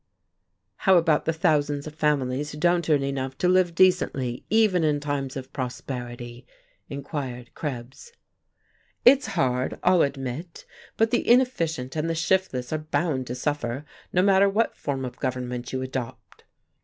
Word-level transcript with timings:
"How 0.77 0.97
about 0.97 1.25
the 1.25 1.31
thousands 1.31 1.85
of 1.85 1.93
families 1.93 2.51
who 2.51 2.57
don't 2.57 2.89
earn 2.89 3.03
enough 3.03 3.37
to 3.37 3.47
live 3.47 3.75
decently 3.75 4.43
even 4.49 4.83
in 4.83 4.99
times 4.99 5.37
of 5.37 5.53
prosperity?" 5.53 6.47
inquired 6.89 7.53
Krebs. 7.53 8.11
"It's 9.05 9.27
hard, 9.37 9.77
I'll 9.83 10.01
admit, 10.01 10.65
but 10.97 11.11
the 11.11 11.29
inefficient 11.29 11.95
and 11.95 12.09
the 12.09 12.15
shiftless 12.15 12.73
are 12.73 12.79
bound 12.79 13.27
to 13.27 13.35
suffer, 13.35 13.85
no 14.11 14.23
matter 14.23 14.49
what 14.49 14.75
form 14.75 15.05
of 15.05 15.19
government 15.19 15.71
you 15.71 15.83
adopt." 15.83 16.45